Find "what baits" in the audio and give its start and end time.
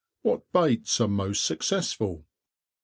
0.23-0.99